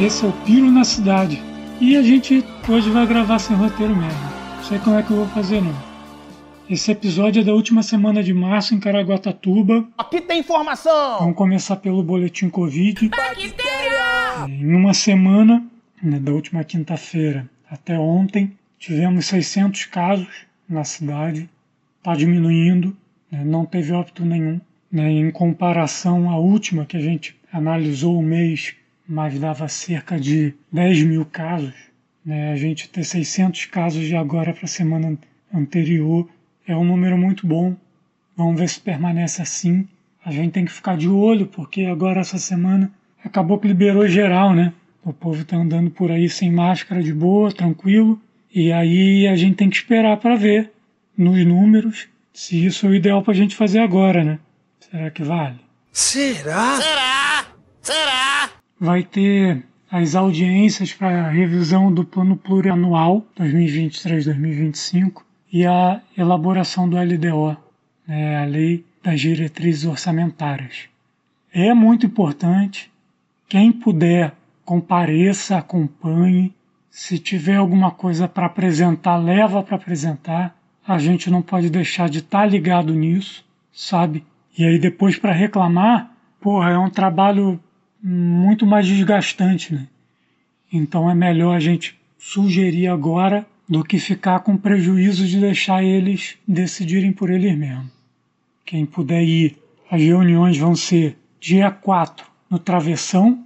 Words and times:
Esse 0.00 0.24
é 0.24 0.28
o 0.28 0.32
Piro 0.44 0.70
na 0.70 0.84
Cidade. 0.84 1.42
E 1.80 1.96
a 1.96 2.02
gente 2.02 2.44
hoje 2.68 2.88
vai 2.88 3.04
gravar 3.04 3.40
sem 3.40 3.56
roteiro 3.56 3.96
mesmo. 3.96 4.20
Não 4.56 4.62
sei 4.62 4.78
como 4.78 4.96
é 4.96 5.02
que 5.02 5.10
eu 5.10 5.16
vou 5.16 5.26
fazer 5.26 5.60
não. 5.60 5.74
Esse 6.70 6.92
episódio 6.92 7.40
é 7.40 7.44
da 7.44 7.52
última 7.52 7.82
semana 7.82 8.22
de 8.22 8.32
março 8.32 8.76
em 8.76 8.78
Caraguatatuba. 8.78 9.88
Aqui 9.98 10.20
tem 10.20 10.38
informação! 10.38 11.18
Vamos 11.18 11.34
começar 11.34 11.76
pelo 11.76 12.00
boletim 12.04 12.48
Covid. 12.48 13.08
Bactéria! 13.08 14.46
Em 14.46 14.72
uma 14.72 14.94
semana, 14.94 15.66
né, 16.00 16.20
da 16.20 16.30
última 16.30 16.62
quinta-feira 16.62 17.50
até 17.68 17.98
ontem, 17.98 18.52
tivemos 18.78 19.26
600 19.26 19.86
casos 19.86 20.28
na 20.68 20.84
cidade. 20.84 21.50
Está 21.98 22.14
diminuindo, 22.14 22.96
né, 23.32 23.42
não 23.44 23.66
teve 23.66 23.92
óbito 23.92 24.24
nenhum. 24.24 24.60
Né, 24.92 25.10
em 25.10 25.30
comparação 25.32 26.30
à 26.30 26.38
última 26.38 26.86
que 26.86 26.96
a 26.96 27.00
gente 27.00 27.36
analisou 27.52 28.16
o 28.16 28.22
mês, 28.22 28.76
mas 29.08 29.38
dava 29.38 29.66
cerca 29.68 30.20
de 30.20 30.54
10 30.70 31.02
mil 31.04 31.24
casos. 31.24 31.72
Né, 32.24 32.52
a 32.52 32.56
gente 32.56 32.88
ter 32.90 33.04
600 33.04 33.64
casos 33.66 34.04
de 34.04 34.14
agora 34.14 34.52
para 34.52 34.66
a 34.66 34.68
semana 34.68 35.16
anterior 35.52 36.28
é 36.66 36.76
um 36.76 36.84
número 36.84 37.16
muito 37.16 37.46
bom. 37.46 37.74
Vamos 38.36 38.60
ver 38.60 38.68
se 38.68 38.78
permanece 38.78 39.40
assim. 39.40 39.88
A 40.22 40.30
gente 40.30 40.52
tem 40.52 40.64
que 40.66 40.72
ficar 40.72 40.96
de 40.96 41.08
olho, 41.08 41.46
porque 41.46 41.86
agora 41.86 42.20
essa 42.20 42.38
semana 42.38 42.92
acabou 43.24 43.58
que 43.58 43.66
liberou 43.66 44.06
geral, 44.06 44.54
né? 44.54 44.74
O 45.02 45.12
povo 45.12 45.42
tá 45.44 45.56
andando 45.56 45.90
por 45.90 46.10
aí 46.10 46.28
sem 46.28 46.52
máscara, 46.52 47.02
de 47.02 47.14
boa, 47.14 47.50
tranquilo. 47.50 48.20
E 48.54 48.70
aí 48.70 49.26
a 49.26 49.34
gente 49.36 49.56
tem 49.56 49.70
que 49.70 49.76
esperar 49.76 50.18
para 50.18 50.36
ver 50.36 50.70
nos 51.16 51.44
números 51.46 52.08
se 52.32 52.64
isso 52.64 52.86
é 52.86 52.90
o 52.90 52.94
ideal 52.94 53.22
para 53.22 53.32
a 53.32 53.36
gente 53.36 53.56
fazer 53.56 53.78
agora, 53.78 54.22
né? 54.22 54.38
Será 54.78 55.10
que 55.10 55.22
vale? 55.22 55.58
Será? 55.92 56.76
Será? 56.76 57.46
Será? 57.80 58.27
Vai 58.80 59.02
ter 59.02 59.64
as 59.90 60.14
audiências 60.14 60.92
para 60.92 61.26
a 61.26 61.30
revisão 61.30 61.92
do 61.92 62.04
plano 62.04 62.36
plurianual 62.36 63.26
2023-2025 63.36 65.22
e 65.52 65.66
a 65.66 66.00
elaboração 66.16 66.88
do 66.88 66.96
LDO, 66.96 67.56
né, 68.06 68.36
a 68.36 68.44
Lei 68.44 68.84
das 69.02 69.20
Diretrizes 69.20 69.84
Orçamentárias. 69.84 70.88
É 71.52 71.74
muito 71.74 72.06
importante, 72.06 72.88
quem 73.48 73.72
puder, 73.72 74.32
compareça, 74.64 75.56
acompanhe. 75.56 76.54
Se 76.90 77.18
tiver 77.18 77.56
alguma 77.56 77.90
coisa 77.90 78.28
para 78.28 78.46
apresentar, 78.46 79.16
leva 79.16 79.62
para 79.62 79.76
apresentar. 79.76 80.54
A 80.86 80.98
gente 80.98 81.30
não 81.30 81.42
pode 81.42 81.70
deixar 81.70 82.08
de 82.08 82.18
estar 82.18 82.40
tá 82.40 82.46
ligado 82.46 82.94
nisso, 82.94 83.44
sabe? 83.72 84.24
E 84.56 84.64
aí 84.64 84.78
depois 84.78 85.18
para 85.18 85.32
reclamar, 85.32 86.12
porra, 86.40 86.70
é 86.70 86.78
um 86.78 86.90
trabalho 86.90 87.58
muito 88.02 88.66
mais 88.66 88.86
desgastante, 88.86 89.74
né? 89.74 89.86
Então 90.72 91.10
é 91.10 91.14
melhor 91.14 91.56
a 91.56 91.60
gente 91.60 91.98
sugerir 92.18 92.88
agora 92.88 93.46
do 93.68 93.84
que 93.84 93.98
ficar 93.98 94.40
com 94.40 94.56
prejuízo 94.56 95.26
de 95.26 95.40
deixar 95.40 95.82
eles 95.82 96.36
decidirem 96.46 97.12
por 97.12 97.30
eles 97.30 97.56
mesmos. 97.56 97.90
Quem 98.64 98.86
puder 98.86 99.22
ir, 99.22 99.56
as 99.90 100.00
reuniões 100.00 100.56
vão 100.56 100.74
ser 100.74 101.16
dia 101.40 101.70
4 101.70 102.26
no 102.50 102.58
Travessão, 102.58 103.44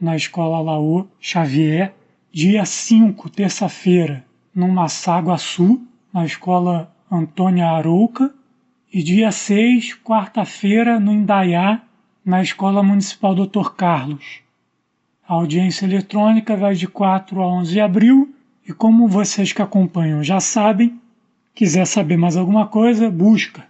na 0.00 0.16
Escola 0.16 0.60
Laô 0.60 1.06
Xavier, 1.20 1.94
dia 2.32 2.64
5, 2.64 3.28
terça-feira, 3.30 4.24
no 4.54 4.68
Massaguaçu, 4.68 5.82
na 6.12 6.24
Escola 6.24 6.94
Antônia 7.10 7.66
Arouca, 7.66 8.32
e 8.92 9.02
dia 9.02 9.30
6, 9.30 9.98
quarta-feira, 10.02 10.98
no 10.98 11.12
Indaiá, 11.12 11.82
na 12.28 12.42
Escola 12.42 12.82
Municipal 12.82 13.34
Dr. 13.34 13.70
Carlos. 13.74 14.40
A 15.26 15.32
audiência 15.32 15.86
eletrônica 15.86 16.54
vai 16.58 16.74
de 16.74 16.86
4 16.86 17.40
a 17.40 17.46
11 17.46 17.72
de 17.72 17.80
abril 17.80 18.34
e 18.68 18.72
como 18.74 19.08
vocês 19.08 19.50
que 19.50 19.62
acompanham 19.62 20.22
já 20.22 20.38
sabem, 20.38 21.00
quiser 21.54 21.86
saber 21.86 22.18
mais 22.18 22.36
alguma 22.36 22.66
coisa, 22.66 23.10
busca. 23.10 23.66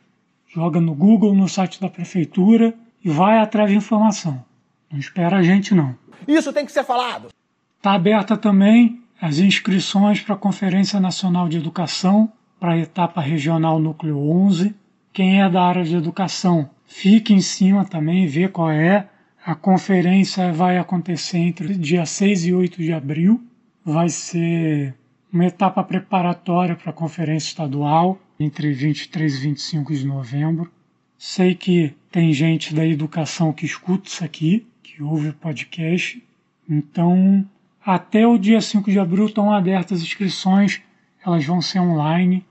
Joga 0.53 0.81
no 0.81 0.93
Google, 0.93 1.37
no 1.37 1.49
site 1.49 1.81
da 1.81 1.89
prefeitura 1.89 2.75
e 3.05 3.09
vai 3.09 3.39
atrás 3.39 3.71
de 3.71 3.77
informação. 3.77 4.45
Não 4.91 4.99
espera 4.99 5.37
a 5.37 5.43
gente 5.43 5.73
não. 5.73 5.95
Isso 6.27 6.53
tem 6.53 6.67
que 6.67 6.73
ser 6.73 6.83
falado. 6.83 7.29
Está 7.77 7.93
aberta 7.93 8.37
também 8.37 9.01
as 9.23 9.39
inscrições 9.39 10.21
para 10.21 10.35
a 10.35 10.39
Conferência 10.39 10.99
Nacional 10.99 11.49
de 11.49 11.59
Educação 11.59 12.29
para 12.59 12.73
a 12.73 12.79
etapa 12.79 13.21
regional 13.21 13.79
Núcleo 13.79 14.19
11. 14.19 14.75
Quem 15.13 15.43
é 15.43 15.49
da 15.49 15.63
área 15.63 15.85
de 15.85 15.95
educação, 15.95 16.69
fique 16.89 17.33
em 17.33 17.41
cima 17.41 17.85
também, 17.85 18.27
vê 18.27 18.49
qual 18.49 18.71
é. 18.73 19.09
A 19.47 19.55
conferência 19.55 20.53
vai 20.53 20.77
acontecer 20.77 21.39
entre 21.39 21.75
dia 21.75 22.05
6 22.05 22.47
e 22.47 22.53
8 22.53 22.83
de 22.83 22.93
abril 22.93 23.41
vai 23.85 24.11
ser 24.11 24.95
uma 25.33 25.47
etapa 25.47 25.83
preparatória 25.83 26.77
para 26.77 26.91
a 26.91 26.93
conferência 26.93 27.49
estadual 27.49 28.19
entre 28.39 28.73
23 28.73 29.35
e 29.35 29.39
25 29.39 29.95
de 29.95 30.07
novembro. 30.07 30.71
Sei 31.17 31.55
que 31.55 31.95
tem 32.11 32.33
gente 32.33 32.75
da 32.75 32.87
educação 32.87 33.53
que 33.53 33.65
escuta 33.65 34.09
isso 34.09 34.23
aqui, 34.23 34.67
que 34.83 35.03
ouve 35.03 35.31
o 35.31 35.35
podcast. 35.35 36.23
Então, 36.69 37.49
até 37.85 38.27
o 38.27 38.37
dia 38.37 38.61
5 38.61 38.91
de 38.91 38.99
abril 38.99 39.27
estão 39.27 39.53
abertas 39.53 40.01
as 40.01 40.05
inscriçõões, 40.07 40.83
elas 41.25 41.45
vão 41.45 41.63
ser 41.63 41.81
online. 41.81 42.45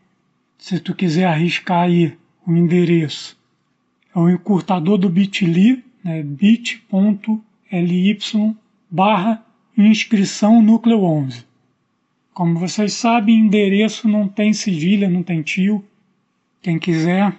Se 0.58 0.80
tu 0.80 0.96
quiser 0.96 1.26
arriscar 1.26 1.84
aí 1.84 2.18
o 2.46 2.52
endereço, 2.52 3.37
é 4.18 4.20
o 4.20 4.30
encurtador 4.32 4.98
do 4.98 5.10
bit.ly, 5.10 5.84
né, 6.04 6.24
bit.ly 6.24 8.18
barra 8.90 9.46
inscrição 9.78 10.60
núcleo 10.60 11.04
11. 11.04 11.46
Como 12.34 12.58
vocês 12.58 12.94
sabem, 12.94 13.40
endereço 13.40 14.08
não 14.08 14.28
tem 14.28 14.54
cedilha, 14.54 15.08
não 15.08 15.22
tem 15.22 15.44
tio. 15.44 15.86
Quem 16.64 16.80
quiser 16.80 17.36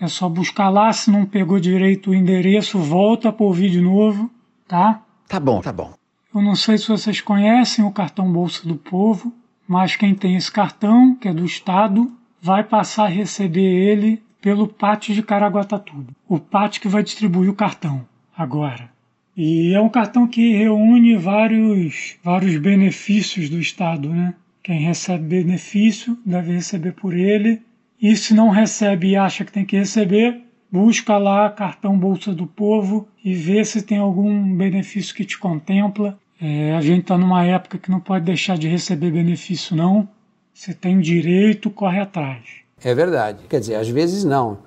é 0.00 0.08
só 0.08 0.28
buscar 0.28 0.68
lá, 0.68 0.92
se 0.92 1.12
não 1.12 1.24
pegou 1.24 1.60
direito 1.60 2.10
o 2.10 2.14
endereço, 2.14 2.76
volta 2.76 3.32
para 3.32 3.46
ouvir 3.46 3.70
de 3.70 3.80
novo, 3.80 4.28
tá? 4.66 5.02
Tá 5.28 5.38
bom, 5.38 5.60
tá 5.60 5.72
bom. 5.72 5.94
Eu 6.34 6.42
não 6.42 6.56
sei 6.56 6.76
se 6.76 6.88
vocês 6.88 7.20
conhecem 7.20 7.84
o 7.84 7.92
cartão 7.92 8.32
Bolsa 8.32 8.66
do 8.66 8.74
Povo, 8.74 9.32
mas 9.66 9.94
quem 9.94 10.12
tem 10.14 10.34
esse 10.34 10.50
cartão, 10.50 11.14
que 11.14 11.28
é 11.28 11.32
do 11.32 11.44
Estado, 11.44 12.10
vai 12.42 12.64
passar 12.64 13.04
a 13.04 13.08
receber 13.08 13.62
ele 13.62 14.25
pelo 14.46 14.68
PAT 14.68 15.08
de 15.08 15.24
Caraguatatuba. 15.24 16.12
O 16.28 16.38
PAT 16.38 16.78
que 16.78 16.86
vai 16.86 17.02
distribuir 17.02 17.50
o 17.50 17.54
cartão 17.54 18.06
agora. 18.38 18.88
E 19.36 19.74
é 19.74 19.80
um 19.80 19.88
cartão 19.88 20.24
que 20.24 20.54
reúne 20.54 21.16
vários, 21.16 22.16
vários 22.22 22.56
benefícios 22.56 23.50
do 23.50 23.58
Estado, 23.58 24.08
né? 24.08 24.34
Quem 24.62 24.78
recebe 24.78 25.42
benefício 25.42 26.16
deve 26.24 26.52
receber 26.52 26.92
por 26.92 27.12
ele. 27.12 27.60
E 28.00 28.14
se 28.14 28.34
não 28.34 28.50
recebe 28.50 29.08
e 29.08 29.16
acha 29.16 29.44
que 29.44 29.50
tem 29.50 29.64
que 29.64 29.78
receber, 29.78 30.40
busca 30.70 31.18
lá 31.18 31.50
cartão 31.50 31.98
Bolsa 31.98 32.32
do 32.32 32.46
Povo 32.46 33.08
e 33.24 33.34
vê 33.34 33.64
se 33.64 33.82
tem 33.82 33.98
algum 33.98 34.56
benefício 34.56 35.12
que 35.12 35.24
te 35.24 35.36
contempla. 35.36 36.16
É, 36.40 36.72
a 36.72 36.80
gente 36.80 37.00
está 37.00 37.18
numa 37.18 37.44
época 37.44 37.78
que 37.78 37.90
não 37.90 37.98
pode 37.98 38.24
deixar 38.24 38.56
de 38.56 38.68
receber 38.68 39.10
benefício, 39.10 39.74
não. 39.74 40.08
Você 40.54 40.72
tem 40.72 41.00
direito, 41.00 41.68
corre 41.68 41.98
atrás. 41.98 42.64
É 42.82 42.94
verdade. 42.94 43.46
Quer 43.48 43.60
dizer, 43.60 43.74
às 43.76 43.88
vezes 43.88 44.24
não. 44.24 44.58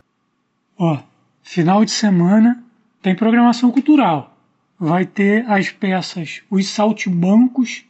Ó, 0.77 0.97
final 1.43 1.83
de 1.85 1.91
semana 1.91 2.63
tem 3.01 3.15
programação 3.15 3.71
cultural 3.71 4.35
vai 4.79 5.05
ter 5.05 5.45
as 5.49 5.69
peças 5.69 6.41
Os 6.49 6.69
Saltimbancos 6.69 7.83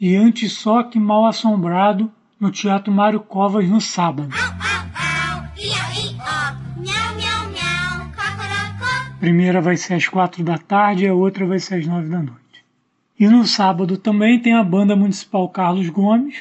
e 0.00 0.14
Antissoque 0.14 0.98
Mal 0.98 1.26
Assombrado 1.26 2.10
no 2.38 2.52
Teatro 2.52 2.92
Mário 2.92 3.18
Covas 3.18 3.68
no 3.68 3.80
sábado. 3.80 4.28
Primeira 9.18 9.60
vai 9.60 9.76
ser 9.76 9.94
às 9.94 10.06
quatro 10.06 10.44
da 10.44 10.56
tarde 10.56 11.04
e 11.04 11.08
a 11.08 11.14
outra 11.14 11.44
vai 11.44 11.58
ser 11.58 11.80
às 11.80 11.86
nove 11.86 12.08
da 12.08 12.18
noite. 12.18 12.38
E 13.18 13.26
no 13.26 13.44
sábado 13.44 13.96
também 13.96 14.38
tem 14.38 14.54
a 14.54 14.62
Banda 14.62 14.94
Municipal 14.94 15.48
Carlos 15.48 15.88
Gomes, 15.88 16.36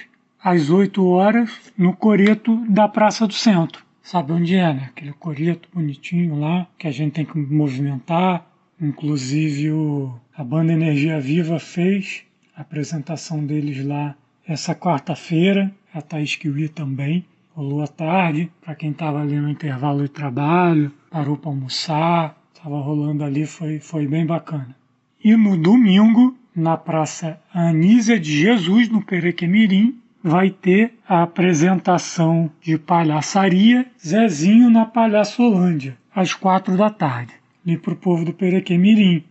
às 0.49 0.69
8 0.69 1.05
horas, 1.05 1.71
no 1.77 1.93
coreto 1.93 2.55
da 2.69 2.87
Praça 2.87 3.27
do 3.27 3.33
Centro. 3.33 3.85
Sabe 4.01 4.31
onde 4.31 4.55
é, 4.55 4.73
né? 4.73 4.89
Aquele 4.89 5.13
coreto 5.13 5.67
bonitinho 5.73 6.39
lá, 6.39 6.67
que 6.77 6.87
a 6.87 6.91
gente 6.91 7.13
tem 7.13 7.25
que 7.25 7.37
movimentar, 7.37 8.45
Inclusive 8.79 9.71
o, 9.71 10.13
a 10.37 10.43
banda 10.43 10.71
Energia 10.71 11.19
Viva 11.19 11.57
fez 11.57 12.23
a 12.55 12.61
apresentação 12.61 13.43
deles 13.43 13.83
lá 13.83 14.15
essa 14.47 14.75
quarta-feira, 14.75 15.73
a 15.91 16.01
Thaís 16.01 16.35
Kiwi 16.35 16.69
também. 16.69 17.25
Rolou 17.55 17.81
à 17.81 17.87
tarde, 17.87 18.51
para 18.61 18.75
quem 18.75 18.91
estava 18.91 19.19
ali 19.19 19.35
no 19.35 19.49
intervalo 19.49 20.03
de 20.03 20.09
trabalho, 20.09 20.91
parou 21.09 21.35
para 21.35 21.49
almoçar, 21.49 22.39
estava 22.53 22.79
rolando 22.79 23.23
ali, 23.23 23.47
foi, 23.47 23.79
foi 23.79 24.07
bem 24.07 24.27
bacana. 24.27 24.75
E 25.23 25.35
no 25.35 25.57
domingo, 25.57 26.37
na 26.55 26.77
Praça 26.77 27.41
Anísia 27.51 28.19
de 28.19 28.31
Jesus, 28.31 28.89
no 28.89 29.03
Perequemirim, 29.03 29.99
vai 30.23 30.49
ter 30.49 30.93
a 31.07 31.23
apresentação 31.23 32.49
de 32.61 32.77
palhaçaria 32.77 33.85
Zezinho 34.05 34.69
na 34.69 34.85
Palhaçolândia, 34.85 35.97
às 36.13 36.33
quatro 36.33 36.75
da 36.75 36.89
tarde 36.89 37.33
ali 37.67 37.77
para 37.77 37.93
o 37.93 37.97
povo 37.97 38.23
do 38.23 38.33
Perequemirim. 38.33 39.23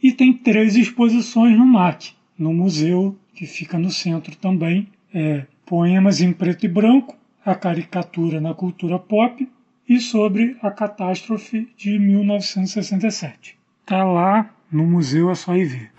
E 0.00 0.12
tem 0.12 0.32
três 0.32 0.76
exposições 0.76 1.58
no 1.58 1.66
MAC, 1.66 2.12
no 2.38 2.54
museu, 2.54 3.18
que 3.34 3.46
fica 3.46 3.76
no 3.76 3.90
centro 3.90 4.36
também. 4.36 4.88
É, 5.12 5.44
poemas 5.66 6.20
em 6.20 6.32
preto 6.32 6.64
e 6.64 6.68
branco, 6.68 7.16
a 7.44 7.54
caricatura 7.54 8.40
na 8.40 8.54
cultura 8.54 8.98
pop 8.98 9.46
e 9.88 9.98
sobre 9.98 10.56
a 10.62 10.70
catástrofe 10.70 11.68
de 11.76 11.98
1967. 11.98 13.58
Tá 13.84 14.04
lá 14.04 14.48
no 14.70 14.86
museu, 14.86 15.30
é 15.30 15.34
só 15.34 15.56
ir 15.56 15.64
ver. 15.64 15.90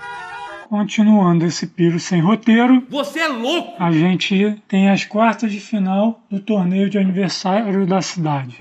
Continuando 0.71 1.45
esse 1.45 1.67
piro 1.67 1.99
sem 1.99 2.21
roteiro. 2.21 2.87
Você 2.89 3.19
é 3.19 3.27
louco! 3.27 3.73
A 3.77 3.91
gente 3.91 4.55
tem 4.69 4.89
as 4.89 5.03
quartas 5.03 5.51
de 5.51 5.59
final 5.59 6.21
do 6.29 6.39
torneio 6.39 6.89
de 6.89 6.97
aniversário 6.97 7.85
da 7.85 8.01
cidade. 8.01 8.57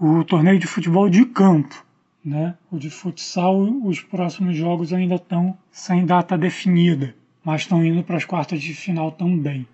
O 0.00 0.24
torneio 0.24 0.58
de 0.58 0.66
futebol 0.66 1.08
de 1.08 1.24
campo, 1.24 1.84
né? 2.24 2.56
O 2.68 2.80
de 2.80 2.90
futsal, 2.90 3.60
os 3.84 4.00
próximos 4.00 4.56
jogos 4.56 4.92
ainda 4.92 5.14
estão 5.14 5.56
sem 5.70 6.04
data 6.04 6.36
definida, 6.36 7.14
mas 7.44 7.60
estão 7.60 7.84
indo 7.84 8.02
para 8.02 8.16
as 8.16 8.24
quartas 8.24 8.60
de 8.60 8.74
final 8.74 9.12
também. 9.12 9.64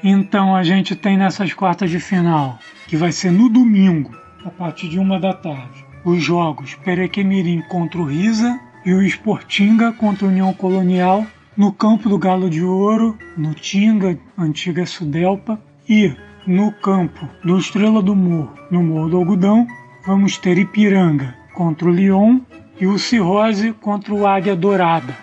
Então 0.00 0.54
a 0.54 0.62
gente 0.62 0.94
tem 0.94 1.16
nessas 1.18 1.52
quartas 1.52 1.90
de 1.90 1.98
final, 1.98 2.56
que 2.86 2.96
vai 2.96 3.10
ser 3.10 3.32
no 3.32 3.48
domingo, 3.48 4.16
a 4.44 4.50
partir 4.50 4.88
de 4.88 5.00
uma 5.00 5.18
da 5.18 5.32
tarde, 5.32 5.84
os 6.04 6.22
jogos 6.22 6.76
Perequemirim 6.76 7.62
contra 7.62 8.00
o 8.00 8.04
Risa 8.04 8.60
e 8.84 8.92
o 8.92 9.02
Sportinga 9.02 9.92
contra 9.92 10.26
a 10.26 10.30
União 10.30 10.52
Colonial 10.52 11.26
no 11.56 11.72
campo 11.72 12.08
do 12.08 12.18
Galo 12.18 12.48
de 12.48 12.62
Ouro, 12.62 13.16
no 13.36 13.54
Tinga, 13.54 14.18
antiga 14.36 14.86
Sudelpa, 14.86 15.60
e 15.88 16.14
no 16.46 16.72
campo 16.72 17.28
do 17.44 17.58
Estrela 17.58 18.02
do 18.02 18.16
Morro, 18.16 18.54
no 18.70 18.82
Morro 18.82 19.10
do 19.10 19.16
Algodão, 19.18 19.66
vamos 20.06 20.38
ter 20.38 20.58
Ipiranga 20.58 21.36
contra 21.54 21.88
o 21.88 21.92
Lyon 21.92 22.40
e 22.80 22.86
o 22.86 22.98
Cirrose 22.98 23.72
contra 23.74 24.14
o 24.14 24.26
Águia 24.26 24.56
Dourada. 24.56 25.16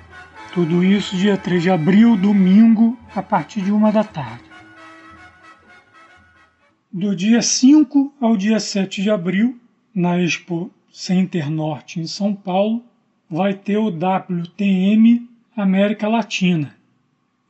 Tudo 0.53 0.83
isso 0.83 1.15
dia 1.15 1.37
3 1.37 1.63
de 1.63 1.69
abril, 1.69 2.15
domingo, 2.15 2.97
a 3.15 3.21
partir 3.21 3.61
de 3.61 3.71
uma 3.71 3.91
da 3.91 4.03
tarde. 4.03 4.43
Do 6.91 7.15
dia 7.15 7.41
5 7.41 8.13
ao 8.19 8.35
dia 8.35 8.59
7 8.59 9.01
de 9.01 9.11
abril, 9.11 9.59
na 9.93 10.21
Expo 10.21 10.71
Center 10.91 11.49
Norte 11.49 11.99
em 11.99 12.07
São 12.07 12.33
Paulo, 12.33 12.83
vai 13.29 13.53
ter 13.53 13.77
o 13.77 13.89
WTM 13.89 15.29
América 15.55 16.07
Latina. 16.07 16.75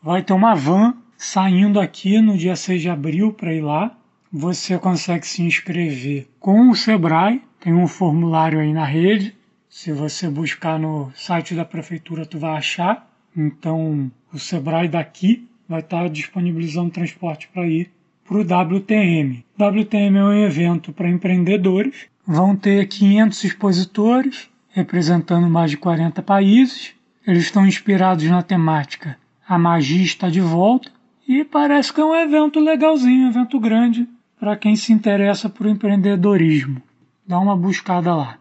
Vai 0.03 0.21
ter 0.21 0.33
uma 0.33 0.53
van 0.53 0.93
saindo 1.17 1.79
aqui 1.79 2.19
no 2.19 2.37
dia 2.37 2.55
6 2.55 2.81
de 2.81 2.89
abril 2.89 3.31
para 3.31 3.53
ir 3.53 3.61
lá. 3.61 3.95
Você 4.31 4.77
consegue 4.77 5.25
se 5.25 5.41
inscrever 5.41 6.27
com 6.39 6.69
o 6.69 6.75
Sebrae, 6.75 7.41
tem 7.59 7.73
um 7.73 7.87
formulário 7.87 8.59
aí 8.59 8.73
na 8.73 8.85
rede. 8.85 9.35
Se 9.69 9.91
você 9.91 10.29
buscar 10.29 10.79
no 10.79 11.11
site 11.15 11.55
da 11.55 11.63
prefeitura, 11.63 12.25
tu 12.25 12.37
vai 12.37 12.57
achar. 12.57 13.07
Então, 13.35 14.11
o 14.33 14.39
Sebrae 14.39 14.87
daqui 14.87 15.47
vai 15.67 15.79
estar 15.79 16.09
disponibilizando 16.09 16.89
transporte 16.89 17.47
para 17.53 17.67
ir 17.67 17.89
para 18.25 18.37
o 18.37 18.41
WTM. 18.41 19.45
WTM 19.57 20.17
é 20.17 20.23
um 20.23 20.45
evento 20.45 20.91
para 20.91 21.09
empreendedores. 21.09 22.07
Vão 22.25 22.55
ter 22.55 22.87
500 22.87 23.43
expositores 23.43 24.49
representando 24.69 25.49
mais 25.49 25.71
de 25.71 25.77
40 25.77 26.21
países. 26.21 26.93
Eles 27.25 27.43
estão 27.43 27.65
inspirados 27.65 28.25
na 28.25 28.41
temática 28.41 29.17
A 29.47 29.57
Magia 29.57 30.03
está 30.03 30.29
de 30.29 30.41
volta 30.41 30.91
e 31.27 31.43
parece 31.43 31.93
que 31.93 32.01
é 32.01 32.05
um 32.05 32.15
evento 32.15 32.59
legalzinho, 32.59 33.27
um 33.27 33.29
evento 33.29 33.59
grande 33.59 34.07
para 34.39 34.55
quem 34.55 34.75
se 34.75 34.93
interessa 34.93 35.49
por 35.49 35.67
empreendedorismo. 35.67 36.81
Dá 37.27 37.37
uma 37.37 37.55
buscada 37.55 38.15
lá. 38.15 38.37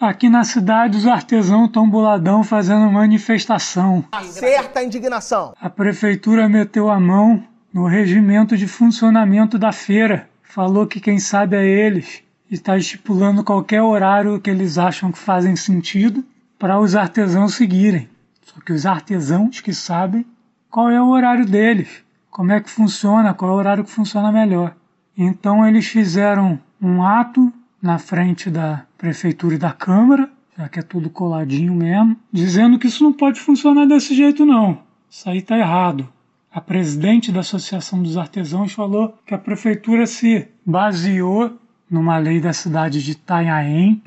Aqui 0.00 0.28
na 0.28 0.44
cidade, 0.44 0.96
os 0.96 1.06
artesãos 1.06 1.66
estão 1.66 1.88
boladão 1.88 2.42
fazendo 2.42 2.90
manifestação. 2.90 4.04
Certa 4.22 4.82
indignação. 4.82 5.54
A 5.60 5.70
prefeitura 5.70 6.48
meteu 6.48 6.90
a 6.90 6.98
mão 6.98 7.44
no 7.72 7.86
regimento 7.86 8.56
de 8.56 8.66
funcionamento 8.66 9.58
da 9.58 9.72
feira. 9.72 10.28
Falou 10.42 10.86
que 10.86 11.00
quem 11.00 11.18
sabe 11.18 11.56
é 11.56 11.66
eles 11.66 12.23
está 12.50 12.76
estipulando 12.76 13.44
qualquer 13.44 13.82
horário 13.82 14.40
que 14.40 14.50
eles 14.50 14.78
acham 14.78 15.10
que 15.10 15.18
fazem 15.18 15.56
sentido 15.56 16.24
para 16.58 16.78
os 16.78 16.94
artesãos 16.94 17.54
seguirem. 17.54 18.08
Só 18.42 18.60
que 18.60 18.72
os 18.72 18.86
artesãos 18.86 19.60
que 19.60 19.72
sabem 19.72 20.24
qual 20.70 20.90
é 20.90 21.00
o 21.00 21.08
horário 21.08 21.46
deles, 21.46 22.04
como 22.30 22.52
é 22.52 22.60
que 22.60 22.70
funciona, 22.70 23.34
qual 23.34 23.50
é 23.50 23.54
o 23.54 23.56
horário 23.56 23.84
que 23.84 23.90
funciona 23.90 24.30
melhor. 24.30 24.74
Então 25.16 25.66
eles 25.66 25.86
fizeram 25.86 26.58
um 26.80 27.02
ato 27.02 27.52
na 27.80 27.98
frente 27.98 28.50
da 28.50 28.84
prefeitura 28.98 29.54
e 29.54 29.58
da 29.58 29.72
câmara, 29.72 30.30
já 30.56 30.68
que 30.68 30.78
é 30.78 30.82
tudo 30.82 31.10
coladinho 31.10 31.74
mesmo, 31.74 32.16
dizendo 32.32 32.78
que 32.78 32.86
isso 32.86 33.04
não 33.04 33.12
pode 33.12 33.40
funcionar 33.40 33.86
desse 33.86 34.14
jeito 34.14 34.44
não. 34.44 34.82
Isso 35.08 35.28
aí 35.28 35.38
está 35.38 35.56
errado. 35.56 36.08
A 36.52 36.60
presidente 36.60 37.32
da 37.32 37.40
Associação 37.40 38.02
dos 38.02 38.16
Artesãos 38.16 38.72
falou 38.72 39.18
que 39.26 39.34
a 39.34 39.38
prefeitura 39.38 40.06
se 40.06 40.48
baseou 40.64 41.58
numa 41.94 42.18
lei 42.18 42.40
da 42.40 42.52
cidade 42.52 43.02
de 43.02 43.12
Itanhaém. 43.12 44.02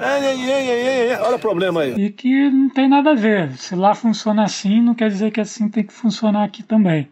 Olha 1.21 1.35
o 1.35 1.39
problema 1.39 1.81
aí. 1.81 1.93
E 1.93 2.09
que 2.11 2.49
não 2.49 2.69
tem 2.69 2.89
nada 2.89 3.11
a 3.11 3.15
ver. 3.15 3.53
Se 3.53 3.75
lá 3.75 3.95
funciona 3.95 4.43
assim, 4.43 4.81
não 4.81 4.93
quer 4.93 5.09
dizer 5.09 5.31
que 5.31 5.39
assim 5.39 5.69
tem 5.69 5.85
que 5.85 5.93
funcionar 5.93 6.43
aqui 6.43 6.61
também. 6.61 7.07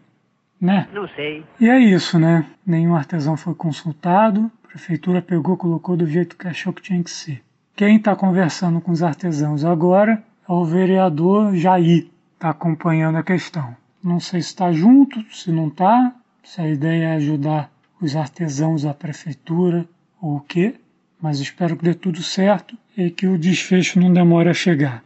Né? 0.60 0.86
Não 0.92 1.08
sei. 1.08 1.44
E 1.58 1.68
é 1.68 1.78
isso, 1.78 2.18
né? 2.18 2.44
Nenhum 2.64 2.94
artesão 2.94 3.36
foi 3.36 3.54
consultado. 3.54 4.50
A 4.64 4.68
prefeitura 4.68 5.22
pegou, 5.22 5.56
colocou 5.56 5.96
do 5.96 6.06
jeito 6.06 6.36
que 6.36 6.46
achou 6.46 6.72
que 6.72 6.82
tinha 6.82 7.02
que 7.02 7.10
ser. 7.10 7.42
Quem 7.74 7.96
está 7.96 8.14
conversando 8.14 8.80
com 8.80 8.90
os 8.90 9.02
artesãos 9.02 9.64
agora 9.64 10.22
é 10.48 10.52
o 10.52 10.64
vereador 10.64 11.54
Jair. 11.56 12.06
Está 12.34 12.50
acompanhando 12.50 13.16
a 13.16 13.22
questão. 13.22 13.74
Não 14.04 14.20
sei 14.20 14.42
se 14.42 14.48
está 14.48 14.70
junto, 14.72 15.24
se 15.34 15.50
não 15.50 15.68
está. 15.68 16.14
Se 16.42 16.60
a 16.60 16.68
ideia 16.68 17.06
é 17.06 17.16
ajudar 17.16 17.70
os 18.00 18.14
artesãos, 18.14 18.84
a 18.84 18.94
prefeitura, 18.94 19.86
o 20.34 20.40
quê, 20.40 20.74
mas 21.20 21.40
espero 21.40 21.76
que 21.76 21.84
dê 21.84 21.94
tudo 21.94 22.22
certo 22.22 22.76
e 22.96 23.10
que 23.10 23.26
o 23.26 23.38
desfecho 23.38 24.00
não 24.00 24.12
demore 24.12 24.48
a 24.48 24.54
chegar. 24.54 25.04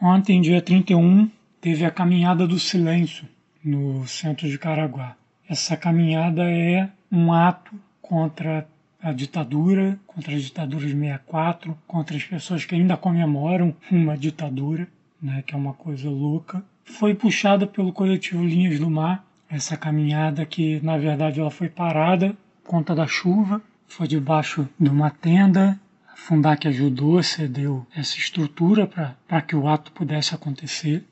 Ontem, 0.00 0.40
dia 0.40 0.60
31, 0.60 1.30
teve 1.60 1.84
a 1.84 1.90
Caminhada 1.90 2.46
do 2.46 2.58
Silêncio 2.58 3.26
no 3.64 4.06
centro 4.06 4.48
de 4.48 4.58
Caraguá. 4.58 5.16
Essa 5.48 5.76
caminhada 5.76 6.42
é 6.42 6.88
um 7.10 7.32
ato 7.32 7.74
contra 8.00 8.66
a 9.02 9.12
ditadura, 9.12 9.98
contra 10.06 10.34
a 10.34 10.38
ditadura 10.38 10.86
de 10.86 10.92
64, 10.92 11.76
contra 11.86 12.16
as 12.16 12.24
pessoas 12.24 12.64
que 12.64 12.74
ainda 12.74 12.96
comemoram 12.96 13.74
uma 13.90 14.16
ditadura, 14.16 14.88
né, 15.20 15.42
que 15.46 15.54
é 15.54 15.58
uma 15.58 15.74
coisa 15.74 16.08
louca. 16.08 16.62
Foi 16.84 17.14
puxada 17.14 17.66
pelo 17.66 17.92
coletivo 17.92 18.44
Linhas 18.44 18.78
do 18.78 18.90
Mar, 18.90 19.24
essa 19.48 19.76
caminhada 19.76 20.44
que 20.44 20.80
na 20.82 20.96
verdade 20.98 21.40
ela 21.40 21.50
foi 21.50 21.68
parada 21.68 22.34
por 22.62 22.70
conta 22.70 22.94
da 22.94 23.06
chuva 23.06 23.62
foi 23.94 24.08
debaixo 24.08 24.68
de 24.78 24.88
uma 24.88 25.08
tenda. 25.08 25.78
A 26.12 26.16
Fundac 26.16 26.66
ajudou, 26.66 27.22
cedeu 27.22 27.86
essa 27.94 28.18
estrutura 28.18 28.88
para 29.28 29.40
que 29.40 29.54
o 29.54 29.68
ato 29.68 29.92
pudesse 29.92 30.34
acontecer. 30.34 31.04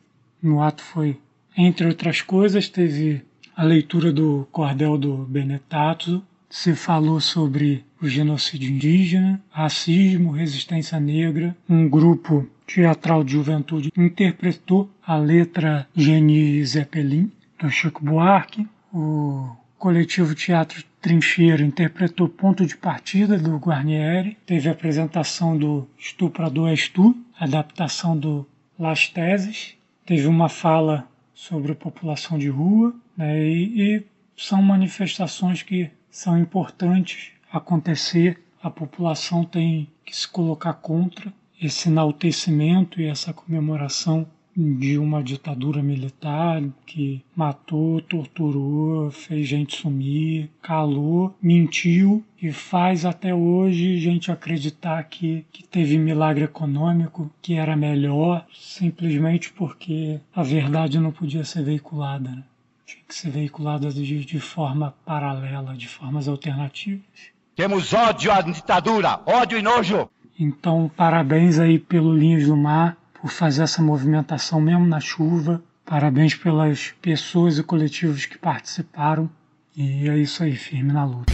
No 0.43 0.61
ato 0.61 0.83
foi, 0.83 1.17
entre 1.57 1.87
outras 1.87 2.21
coisas, 2.23 2.69
teve 2.69 3.23
a 3.57 3.63
leitura 3.63 4.13
do 4.13 4.49
cordel 4.51 4.99
do 4.99 5.19
Benetato, 5.19 6.25
se 6.51 6.75
falou 6.75 7.21
sobre 7.21 7.85
o 8.01 8.09
genocídio 8.09 8.71
indígena, 8.71 9.41
racismo, 9.51 10.33
resistência 10.33 10.99
negra. 10.99 11.57
Um 11.69 11.89
grupo 11.89 12.49
teatral 12.67 13.23
de 13.23 13.35
juventude 13.35 13.93
interpretou 13.97 14.91
a 15.07 15.17
letra 15.17 15.87
Geni 15.95 16.65
Zeppelin, 16.65 17.31
do 17.61 17.71
Chico 17.71 18.05
Buarque. 18.05 18.67
O 18.93 19.57
coletivo 19.79 20.35
Teatro 20.35 20.85
Trincheiro 21.03 21.65
interpretou 21.65 22.29
Ponto 22.29 22.65
de 22.65 22.77
Partida 22.77 23.37
do 23.37 23.57
Guarnieri, 23.57 24.39
teve 24.47 24.69
a 24.69 24.73
apresentação 24.73 25.59
do 25.59 25.89
Estuprador 25.99 26.71
és 26.71 26.89
tu, 26.89 27.17
adaptação 27.37 28.17
do 28.17 28.47
Las 28.79 29.09
Teses, 29.09 29.77
teve 30.07 30.29
uma 30.29 30.49
fala 30.49 31.05
sobre 31.35 31.73
a 31.73 31.75
população 31.75 32.39
de 32.39 32.49
rua, 32.49 32.95
né, 33.17 33.43
e, 33.43 33.97
e 33.97 34.07
são 34.37 34.63
manifestações 34.63 35.61
que 35.61 35.91
são 36.09 36.39
importantes 36.39 37.33
acontecer, 37.53 38.41
a 38.63 38.71
população 38.71 39.45
tem 39.45 39.89
que 40.07 40.15
se 40.15 40.29
colocar 40.29 40.75
contra 40.75 41.33
esse 41.61 41.89
enaltecimento 41.89 43.01
e 43.01 43.07
essa 43.07 43.33
comemoração 43.33 44.25
de 44.57 44.99
uma 44.99 45.23
ditadura 45.23 45.83
militar 45.83 46.63
que 46.85 47.25
matou, 47.35 48.01
torturou, 48.03 49.11
fez 49.11 49.49
gente 49.49 49.77
sumir, 49.77 50.51
calou, 50.61 51.35
mentiu 51.41 52.23
e 52.41 52.53
faz 52.53 53.05
até 53.05 53.35
hoje 53.35 53.99
gente 53.99 54.31
acreditar 54.31 55.03
que, 55.05 55.47
que 55.51 55.63
teve 55.63 55.97
milagre 55.97 56.45
econômico, 56.45 57.31
que 57.41 57.55
era 57.55 57.75
melhor, 57.75 58.47
simplesmente 58.53 59.53
porque 59.53 60.21
a 60.35 60.43
verdade 60.43 60.99
não 60.99 61.13
podia 61.13 61.45
ser 61.45 61.63
veiculada. 61.63 62.31
Né? 62.31 62.43
Tinha 62.85 63.05
que 63.09 63.15
ser 63.15 63.31
veiculada 63.31 63.91
de, 63.91 64.25
de 64.25 64.41
forma 64.41 64.95
paralela, 65.05 65.75
de 65.75 65.89
formas 65.89 66.29
alternativas. 66.29 67.33
Temos 67.55 67.93
ódio 67.93 68.33
à 68.33 68.41
ditadura, 68.41 69.21
ódio 69.27 69.59
e 69.59 69.63
nojo. 69.63 70.09
Então, 70.39 70.91
parabéns 70.97 71.59
aí 71.59 71.79
pelo 71.79 72.17
Linhas 72.17 72.47
do 72.47 72.57
Mar 72.57 72.97
por 73.23 73.31
fazer 73.31 73.63
essa 73.63 73.81
movimentação 73.81 74.61
mesmo 74.61 74.85
na 74.85 74.99
chuva. 74.99 75.63
Parabéns 75.87 76.35
pelas 76.35 76.93
pessoas 77.01 77.57
e 77.57 77.63
coletivos 77.63 78.27
que 78.27 78.37
participaram. 78.37 79.31
E 79.77 80.09
é 80.09 80.19
isso 80.19 80.43
aí, 80.43 80.57
firme 80.57 80.93
na 80.93 81.05
luta. 81.05 81.33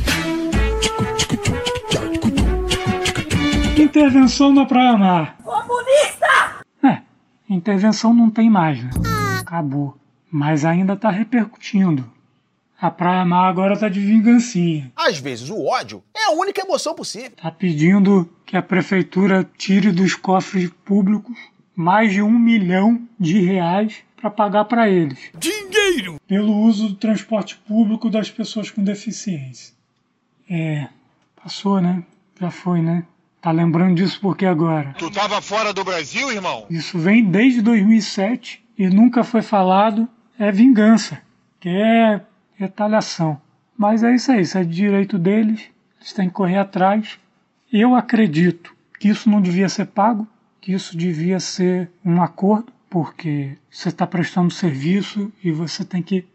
Intervenção 3.79 4.53
na 4.53 4.67
Praia 4.67 4.99
Mar. 4.99 5.39
Comunista! 5.43 6.63
É, 6.85 7.01
intervenção 7.49 8.13
não 8.13 8.31
tem 8.31 8.51
mais, 8.51 8.85
né? 8.85 8.91
Acabou. 9.41 9.97
Mas 10.31 10.67
ainda 10.67 10.95
tá 10.95 11.11
repercutindo. 11.11 12.13
A 12.79 12.91
Praia 12.91 13.25
Mar 13.25 13.49
agora 13.49 13.79
tá 13.79 13.89
de 13.89 14.01
vingancinha. 14.01 14.93
Às 14.95 15.19
vezes 15.19 15.49
o 15.49 15.65
ódio 15.65 16.03
é 16.15 16.27
a 16.27 16.33
única 16.33 16.61
emoção 16.61 16.95
possível. 16.95 17.33
Tá 17.43 17.51
pedindo 17.51 18.29
que 18.45 18.59
a 18.59 18.63
prefeitura 18.63 19.49
tire 19.57 19.91
dos 19.91 20.15
cofres 20.15 20.71
públicos 20.85 21.35
mais 21.79 22.13
de 22.13 22.21
um 22.21 22.37
milhão 22.37 23.07
de 23.21 23.39
reais 23.39 23.99
para 24.17 24.29
pagar 24.29 24.65
para 24.65 24.91
eles. 24.91 25.31
Dinheiro! 25.39 26.21
Pelo 26.27 26.53
uso 26.53 26.89
do 26.89 26.95
transporte 26.97 27.57
público 27.57 28.11
das 28.11 28.29
pessoas 28.29 28.69
com 28.69 28.83
deficiência. 28.83 29.73
É, 30.51 30.89
passou, 31.41 31.81
né? 31.81 32.03
Já 32.41 32.51
foi, 32.51 32.83
né? 32.83 33.05
Tá 33.41 33.53
lembrando 33.53 33.95
disso 33.95 34.19
porque 34.21 34.45
agora? 34.45 34.93
Tu 34.99 35.09
tava 35.13 35.41
fora 35.41 35.73
do 35.73 35.85
Brasil, 35.85 36.33
irmão? 36.33 36.67
Isso 36.69 36.99
vem 36.99 37.25
desde 37.25 37.63
2007 37.63 38.61
e 38.77 38.89
nunca 38.89 39.23
foi 39.23 39.41
falado. 39.41 40.09
É 40.37 40.51
vingança, 40.51 41.23
que 41.61 41.69
é 41.69 42.21
retaliação. 42.57 43.41
Mas 43.77 44.03
é 44.03 44.13
isso 44.17 44.33
aí, 44.33 44.41
isso 44.41 44.59
é 44.59 44.65
direito 44.65 45.17
deles, 45.17 45.71
eles 46.01 46.13
têm 46.13 46.27
que 46.27 46.35
correr 46.35 46.59
atrás. 46.59 47.21
Eu 47.73 47.95
acredito 47.95 48.75
que 48.99 49.09
isso 49.09 49.31
não 49.31 49.41
devia 49.41 49.69
ser 49.69 49.87
pago, 49.87 50.27
isso 50.69 50.97
devia 50.97 51.41
ser 51.41 51.91
um 52.05 52.23
acordo, 52.23 52.71
porque 52.91 53.57
você 53.71 53.89
está 53.89 54.07
prestando 54.07 54.53
serviço 54.53 55.33
e 55.43 55.51
você 55.51 55.85
tem 55.85 56.03
que 56.03 56.27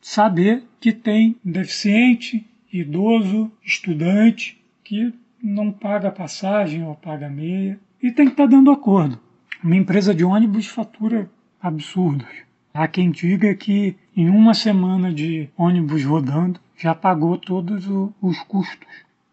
saber 0.00 0.64
que 0.80 0.92
tem 0.92 1.36
deficiente, 1.44 2.46
idoso, 2.72 3.52
estudante 3.62 4.58
que 4.82 5.12
não 5.42 5.70
paga 5.70 6.10
passagem 6.10 6.84
ou 6.84 6.94
paga 6.94 7.28
meia 7.28 7.78
e 8.02 8.10
tem 8.10 8.26
que 8.26 8.32
estar 8.32 8.44
tá 8.44 8.50
dando 8.50 8.70
acordo. 8.70 9.18
Uma 9.62 9.76
empresa 9.76 10.14
de 10.14 10.24
ônibus 10.24 10.66
fatura 10.66 11.30
absurdos. 11.60 12.26
Há 12.74 12.88
quem 12.88 13.10
diga 13.10 13.54
que 13.54 13.94
em 14.16 14.30
uma 14.30 14.54
semana 14.54 15.12
de 15.12 15.50
ônibus 15.56 16.02
rodando 16.02 16.58
já 16.76 16.94
pagou 16.94 17.36
todos 17.36 17.86
os 18.20 18.38
custos. 18.44 18.88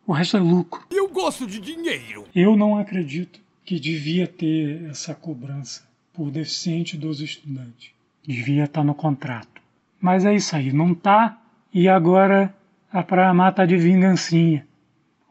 O 0.06 0.12
resto 0.12 0.38
é 0.38 0.39
lucro. 0.39 0.82
Eu 0.92 1.08
gosto 1.08 1.48
de 1.48 1.60
dinheiro. 1.60 2.25
Eu 2.36 2.58
não 2.58 2.78
acredito 2.78 3.39
que 3.70 3.80
devia 3.80 4.26
ter 4.26 4.88
essa 4.90 5.14
cobrança 5.14 5.84
por 6.12 6.32
deficiente 6.32 6.98
dos 6.98 7.22
estudantes. 7.22 7.92
Devia 8.26 8.64
estar 8.64 8.84
no 8.84 8.96
contrato. 8.96 9.62
Mas 10.02 10.26
é 10.26 10.34
isso 10.34 10.56
aí, 10.56 10.74
não 10.74 10.94
está. 10.94 11.38
E 11.72 11.88
agora 11.88 12.52
a 12.92 13.04
Praia 13.04 13.32
Mar 13.32 13.54
tá 13.54 13.68
de 13.68 13.78
vingancinha. 13.78 14.66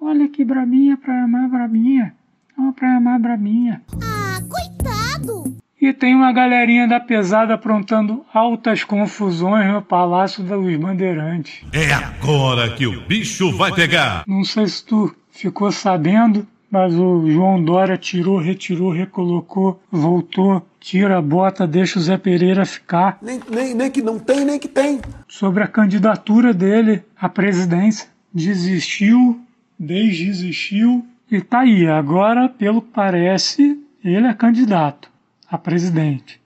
Olha 0.00 0.28
que 0.28 0.44
braminha, 0.44 0.96
Praia 0.96 1.26
Mar, 1.26 1.48
braminha. 1.48 2.14
É 2.56 2.60
uma 2.60 2.72
Praia 2.72 3.00
Mar, 3.00 3.18
braminha. 3.18 3.82
Ah, 4.00 4.40
coitado! 4.48 5.56
E 5.82 5.92
tem 5.92 6.14
uma 6.14 6.32
galerinha 6.32 6.86
da 6.86 7.00
pesada 7.00 7.54
aprontando 7.54 8.24
altas 8.32 8.84
confusões 8.84 9.66
no 9.66 9.82
Palácio 9.82 10.44
dos 10.44 10.76
Bandeirantes. 10.76 11.66
É 11.72 11.92
agora 11.92 12.72
que 12.76 12.86
o 12.86 13.00
bicho 13.00 13.50
vai 13.56 13.74
pegar! 13.74 14.22
Não 14.28 14.44
sei 14.44 14.68
se 14.68 14.86
tu 14.86 15.12
ficou 15.32 15.72
sabendo, 15.72 16.46
mas 16.70 16.94
o 16.94 17.30
João 17.30 17.62
Dória 17.62 17.96
tirou, 17.96 18.38
retirou, 18.38 18.90
recolocou, 18.90 19.80
voltou, 19.90 20.64
tira 20.78 21.18
a 21.18 21.22
bota, 21.22 21.66
deixa 21.66 21.98
o 21.98 22.02
Zé 22.02 22.18
Pereira 22.18 22.66
ficar. 22.66 23.18
Nem, 23.22 23.40
nem, 23.50 23.74
nem 23.74 23.90
que 23.90 24.02
não 24.02 24.18
tem, 24.18 24.44
nem 24.44 24.58
que 24.58 24.68
tem. 24.68 25.00
Sobre 25.26 25.62
a 25.62 25.66
candidatura 25.66 26.52
dele 26.52 27.02
à 27.18 27.28
presidência. 27.28 28.08
Desistiu, 28.32 29.40
desdesistiu 29.78 31.04
e 31.30 31.40
tá 31.40 31.60
aí. 31.60 31.86
Agora, 31.86 32.48
pelo 32.48 32.82
que 32.82 32.90
parece, 32.92 33.82
ele 34.04 34.26
é 34.26 34.34
candidato 34.34 35.10
a 35.50 35.56
presidente. 35.56 36.40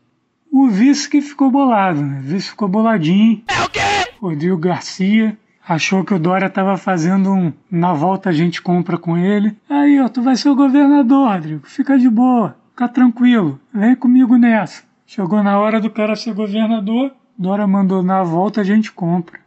O 0.51 0.69
vice 0.69 1.09
que 1.09 1.21
ficou 1.21 1.51
bolado, 1.51 2.01
né? 2.01 2.21
O 2.21 2.23
vice 2.23 2.51
ficou 2.51 2.69
boladinho. 2.69 3.43
É 3.49 3.63
o 3.65 3.69
quê? 3.71 3.81
Rodrigo 4.21 4.57
Garcia 4.57 5.37
achou 5.67 6.05
que 6.05 6.15
o 6.15 6.19
Dória 6.19 6.47
estava 6.47 6.77
fazendo 6.77 7.33
um 7.33 7.53
na 7.71 7.93
volta 7.93 8.31
a 8.31 8.33
gente 8.33 8.61
compra 8.61 8.99
com 8.99 9.17
ele. 9.17 9.57
Aí, 9.69 10.01
ó, 10.01 10.09
tu 10.09 10.23
vai 10.23 10.37
ser 10.37 10.51
o 10.51 10.57
governador, 10.57 11.29
Rodrigo. 11.29 11.67
Fica 11.67 11.99
de 11.99 12.09
boa, 12.09 12.57
fica 12.71 12.89
tranquilo. 12.89 13.61
Vem 13.73 13.95
comigo 13.95 14.37
nessa. 14.37 14.83
Chegou 15.07 15.43
na 15.43 15.59
hora 15.59 15.81
do 15.81 15.91
cara 15.91 16.17
ser 16.17 16.35
governador, 16.35 17.13
Dória 17.39 17.67
mandou 17.67 18.03
na 18.03 18.23
volta 18.23 18.61
a 18.61 18.65
gente 18.65 18.93
compra. 18.93 19.41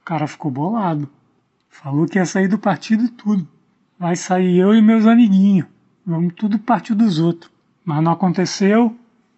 O 0.00 0.04
cara 0.04 0.26
ficou 0.26 0.50
bolado. 0.50 1.08
Falou 1.68 2.06
que 2.06 2.18
ia 2.18 2.26
sair 2.26 2.48
do 2.48 2.58
partido 2.58 3.04
e 3.04 3.08
tudo. 3.08 3.48
Vai 3.98 4.16
sair 4.16 4.58
eu 4.58 4.74
e 4.74 4.82
meus 4.82 5.06
amiguinhos. 5.06 5.66
Vamos 6.06 6.34
tudo 6.34 6.58
partir 6.58 6.94
dos 6.94 7.18
outros. 7.18 7.50
Mas 7.84 8.02
não 8.02 8.12
aconteceu. 8.12 8.94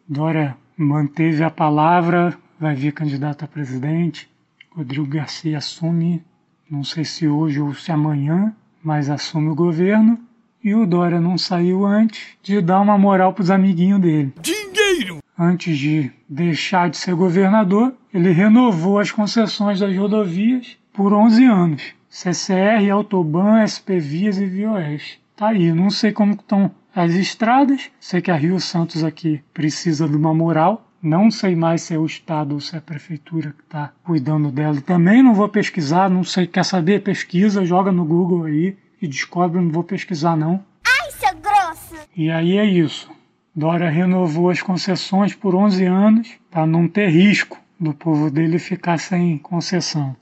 Dória 0.08 0.56
manteve 0.76 1.42
a 1.44 1.50
palavra, 1.50 2.36
vai 2.58 2.74
vir 2.74 2.92
candidato 2.92 3.44
a 3.44 3.48
presidente. 3.48 4.28
Rodrigo 4.70 5.06
Garcia 5.06 5.58
assume, 5.58 6.22
não 6.70 6.84
sei 6.84 7.04
se 7.04 7.26
hoje 7.26 7.60
ou 7.60 7.74
se 7.74 7.90
amanhã, 7.92 8.54
mas 8.82 9.08
assume 9.08 9.48
o 9.48 9.54
governo. 9.54 10.18
E 10.62 10.74
o 10.74 10.86
Dória 10.86 11.20
não 11.20 11.38
saiu 11.38 11.86
antes 11.86 12.36
de 12.42 12.60
dar 12.60 12.80
uma 12.80 12.98
moral 12.98 13.32
para 13.32 13.42
os 13.42 13.50
amiguinhos 13.50 14.00
dele. 14.00 14.32
Dinheiro! 14.40 15.18
Antes 15.38 15.78
de 15.78 16.10
deixar 16.28 16.90
de 16.90 16.96
ser 16.96 17.14
governador, 17.14 17.94
ele 18.12 18.32
renovou 18.32 18.98
as 18.98 19.10
concessões 19.10 19.80
das 19.80 19.96
rodovias 19.96 20.76
por 20.92 21.12
11 21.12 21.44
anos. 21.44 21.82
CCR, 22.08 22.90
Autoban, 22.90 23.62
SPVias 23.62 24.38
e 24.38 24.46
Vioeste. 24.46 25.20
Tá 25.36 25.48
aí, 25.48 25.70
não 25.70 25.90
sei 25.90 26.12
como 26.12 26.32
estão 26.32 26.70
as 26.94 27.12
estradas. 27.12 27.90
Sei 28.00 28.22
que 28.22 28.30
a 28.30 28.36
Rio 28.36 28.58
Santos 28.58 29.04
aqui 29.04 29.42
precisa 29.52 30.08
de 30.08 30.16
uma 30.16 30.32
moral. 30.32 30.85
Não 31.06 31.30
sei 31.30 31.54
mais 31.54 31.82
se 31.82 31.94
é 31.94 31.98
o 31.98 32.04
Estado 32.04 32.54
ou 32.54 32.60
se 32.60 32.74
é 32.74 32.78
a 32.78 32.82
Prefeitura 32.82 33.54
que 33.56 33.62
está 33.62 33.92
cuidando 34.02 34.50
dela. 34.50 34.80
Também 34.80 35.22
não 35.22 35.34
vou 35.34 35.48
pesquisar, 35.48 36.10
não 36.10 36.24
sei. 36.24 36.48
Quer 36.48 36.64
saber? 36.64 37.04
Pesquisa, 37.04 37.64
joga 37.64 37.92
no 37.92 38.04
Google 38.04 38.42
aí 38.42 38.76
e 39.00 39.06
descobre. 39.06 39.60
Não 39.60 39.70
vou 39.70 39.84
pesquisar, 39.84 40.36
não. 40.36 40.64
Ai, 40.84 41.10
seu 41.12 41.38
grosso! 41.38 41.94
E 42.16 42.28
aí 42.28 42.58
é 42.58 42.64
isso. 42.64 43.08
Dória 43.54 43.88
renovou 43.88 44.50
as 44.50 44.60
concessões 44.60 45.32
por 45.32 45.54
11 45.54 45.84
anos 45.84 46.28
para 46.50 46.66
não 46.66 46.88
ter 46.88 47.08
risco 47.08 47.56
do 47.78 47.94
povo 47.94 48.28
dele 48.28 48.58
ficar 48.58 48.98
sem 48.98 49.38
concessão. 49.38 50.16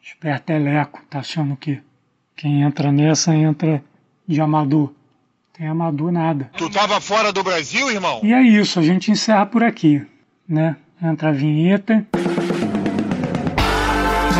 Esperteleco, 0.00 1.02
tá 1.10 1.18
achando 1.18 1.56
que 1.56 1.82
quem 2.36 2.62
entra 2.62 2.92
nessa 2.92 3.34
entra 3.34 3.82
de 4.24 4.40
amador. 4.40 4.92
Tem 5.52 5.66
amador 5.66 6.12
nada. 6.12 6.48
Tu 6.56 6.70
tava 6.70 7.00
fora 7.00 7.32
do 7.32 7.42
Brasil, 7.42 7.90
irmão? 7.90 8.20
E 8.22 8.32
é 8.32 8.40
isso, 8.40 8.78
a 8.78 8.82
gente 8.84 9.10
encerra 9.10 9.44
por 9.44 9.64
aqui, 9.64 10.06
né? 10.48 10.76
Entra 11.02 11.28
a 11.28 11.32
vinheta. 11.32 12.06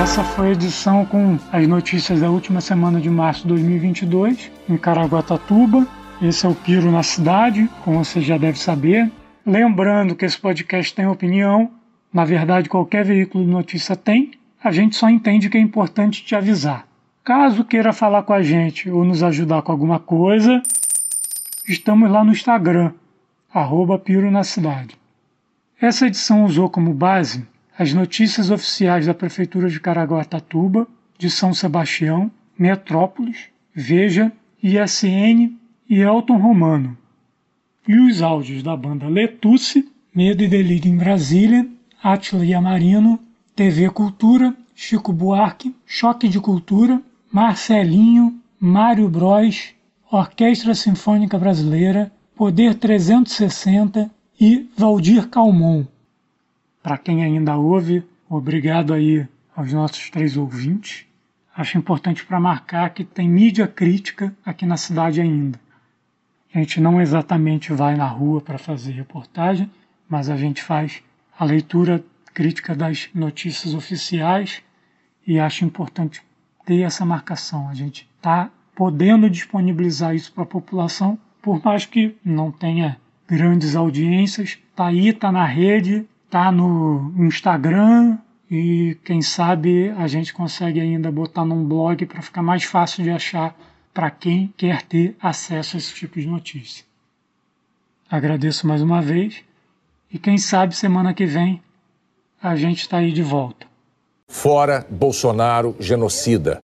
Essa 0.00 0.24
foi 0.24 0.48
a 0.48 0.52
edição 0.52 1.04
com 1.04 1.38
as 1.52 1.66
notícias 1.66 2.20
da 2.20 2.30
última 2.30 2.60
semana 2.60 3.00
de 3.00 3.10
março 3.10 3.42
de 3.42 3.48
2022 3.48 4.50
em 4.68 4.76
Caraguatatuba. 4.76 5.86
Esse 6.22 6.46
é 6.46 6.48
o 6.48 6.54
Piro 6.54 6.90
na 6.90 7.02
Cidade, 7.02 7.68
como 7.84 8.04
você 8.04 8.20
já 8.20 8.38
deve 8.38 8.58
saber. 8.58 9.10
Lembrando 9.44 10.14
que 10.14 10.24
esse 10.24 10.38
podcast 10.38 10.94
tem 10.94 11.06
opinião, 11.06 11.70
na 12.12 12.24
verdade 12.24 12.68
qualquer 12.68 13.04
veículo 13.04 13.44
de 13.44 13.50
notícia 13.50 13.96
tem, 13.96 14.32
a 14.62 14.72
gente 14.72 14.96
só 14.96 15.08
entende 15.08 15.48
que 15.48 15.58
é 15.58 15.60
importante 15.60 16.24
te 16.24 16.34
avisar. 16.34 16.86
Caso 17.24 17.64
queira 17.64 17.92
falar 17.92 18.22
com 18.22 18.32
a 18.32 18.42
gente 18.42 18.90
ou 18.90 19.04
nos 19.04 19.22
ajudar 19.22 19.62
com 19.62 19.70
alguma 19.70 19.98
coisa, 19.98 20.62
estamos 21.68 22.10
lá 22.10 22.24
no 22.24 22.32
Instagram, 22.32 22.92
arroba 23.52 23.98
Piro 23.98 24.30
na 24.30 24.42
Cidade. 24.42 24.96
Essa 25.80 26.08
edição 26.08 26.44
usou 26.44 26.68
como 26.68 26.92
base 26.92 27.46
as 27.78 27.94
notícias 27.94 28.50
oficiais 28.50 29.06
da 29.06 29.14
Prefeitura 29.14 29.68
de 29.70 29.78
Caraguatatuba, 29.78 30.88
de 31.16 31.30
São 31.30 31.54
Sebastião, 31.54 32.28
Metrópolis, 32.58 33.44
Veja, 33.72 34.32
ISN 34.60 35.52
e 35.88 36.00
Elton 36.00 36.36
Romano. 36.36 36.98
E 37.86 37.96
os 37.96 38.20
áudios 38.22 38.64
da 38.64 38.76
banda 38.76 39.06
Letusse, 39.06 39.88
Medo 40.12 40.42
e 40.42 40.48
Delírio 40.48 40.90
em 40.90 40.96
Brasília, 40.96 41.64
Atila 42.02 42.44
Yamarino, 42.44 43.20
TV 43.54 43.88
Cultura, 43.88 44.52
Chico 44.74 45.12
Buarque, 45.12 45.72
Choque 45.86 46.28
de 46.28 46.40
Cultura, 46.40 47.00
Marcelinho, 47.30 48.36
Mário 48.58 49.08
Bros, 49.08 49.74
Orquestra 50.10 50.74
Sinfônica 50.74 51.38
Brasileira, 51.38 52.10
Poder 52.34 52.74
360 52.74 54.10
e 54.40 54.70
Valdir 54.76 55.28
Calmon. 55.28 55.84
Para 56.80 56.96
quem 56.96 57.24
ainda 57.24 57.56
ouve, 57.56 58.04
obrigado 58.28 58.94
aí 58.94 59.26
aos 59.54 59.72
nossos 59.72 60.10
três 60.10 60.36
ouvintes. 60.36 61.06
Acho 61.56 61.76
importante 61.76 62.24
para 62.24 62.38
marcar 62.38 62.90
que 62.90 63.02
tem 63.02 63.28
mídia 63.28 63.66
crítica 63.66 64.32
aqui 64.44 64.64
na 64.64 64.76
cidade 64.76 65.20
ainda. 65.20 65.60
A 66.54 66.58
gente 66.58 66.80
não 66.80 67.00
exatamente 67.00 67.72
vai 67.72 67.96
na 67.96 68.06
rua 68.06 68.40
para 68.40 68.58
fazer 68.58 68.92
reportagem, 68.92 69.68
mas 70.08 70.30
a 70.30 70.36
gente 70.36 70.62
faz 70.62 71.02
a 71.36 71.44
leitura 71.44 72.04
crítica 72.32 72.76
das 72.76 73.08
notícias 73.12 73.74
oficiais 73.74 74.62
e 75.26 75.40
acho 75.40 75.64
importante 75.64 76.22
ter 76.64 76.82
essa 76.82 77.04
marcação. 77.04 77.68
A 77.68 77.74
gente 77.74 78.08
está 78.16 78.50
podendo 78.74 79.28
disponibilizar 79.28 80.14
isso 80.14 80.32
para 80.32 80.44
a 80.44 80.46
população, 80.46 81.18
por 81.42 81.60
mais 81.64 81.84
que 81.84 82.16
não 82.24 82.52
tenha 82.52 82.98
grandes 83.28 83.76
audiências, 83.76 84.58
está 84.70 84.86
aí, 84.86 85.08
está 85.08 85.30
na 85.30 85.44
rede, 85.44 86.06
está 86.24 86.50
no 86.50 87.12
Instagram 87.18 88.16
e 88.50 88.96
quem 89.04 89.20
sabe 89.20 89.90
a 89.90 90.06
gente 90.06 90.32
consegue 90.32 90.80
ainda 90.80 91.12
botar 91.12 91.44
num 91.44 91.64
blog 91.64 92.06
para 92.06 92.22
ficar 92.22 92.42
mais 92.42 92.64
fácil 92.64 93.04
de 93.04 93.10
achar 93.10 93.54
para 93.92 94.10
quem 94.10 94.52
quer 94.56 94.82
ter 94.82 95.14
acesso 95.20 95.76
a 95.76 95.78
esse 95.78 95.94
tipo 95.94 96.18
de 96.18 96.26
notícia. 96.26 96.84
Agradeço 98.10 98.66
mais 98.66 98.80
uma 98.80 99.02
vez 99.02 99.44
e 100.10 100.18
quem 100.18 100.38
sabe 100.38 100.74
semana 100.74 101.12
que 101.12 101.26
vem 101.26 101.62
a 102.42 102.56
gente 102.56 102.80
está 102.80 102.98
aí 102.98 103.12
de 103.12 103.22
volta. 103.22 103.66
Fora 104.28 104.86
Bolsonaro 104.88 105.76
genocida. 105.78 106.60